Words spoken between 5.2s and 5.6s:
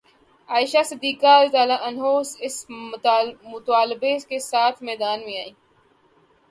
میں آئیں